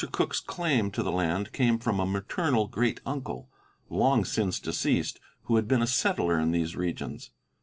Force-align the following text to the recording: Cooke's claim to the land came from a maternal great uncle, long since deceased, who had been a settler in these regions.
Cooke's 0.11 0.39
claim 0.39 0.89
to 0.93 1.03
the 1.03 1.11
land 1.11 1.53
came 1.53 1.77
from 1.77 1.99
a 1.99 2.07
maternal 2.07 2.67
great 2.67 2.99
uncle, 3.05 3.51
long 3.87 4.25
since 4.25 4.59
deceased, 4.59 5.19
who 5.43 5.57
had 5.57 5.67
been 5.67 5.83
a 5.83 5.85
settler 5.85 6.39
in 6.39 6.49
these 6.49 6.75
regions. 6.75 7.29